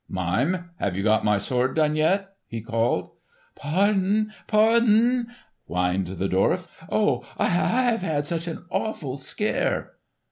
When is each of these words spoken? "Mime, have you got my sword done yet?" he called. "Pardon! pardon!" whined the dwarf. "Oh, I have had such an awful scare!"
"Mime, 0.09 0.71
have 0.77 0.95
you 0.97 1.03
got 1.03 1.23
my 1.23 1.37
sword 1.37 1.75
done 1.75 1.95
yet?" 1.95 2.31
he 2.47 2.59
called. 2.59 3.11
"Pardon! 3.55 4.31
pardon!" 4.47 5.27
whined 5.67 6.07
the 6.17 6.27
dwarf. 6.27 6.67
"Oh, 6.89 7.23
I 7.37 7.45
have 7.49 8.01
had 8.01 8.25
such 8.25 8.47
an 8.47 8.65
awful 8.71 9.15
scare!" 9.17 9.91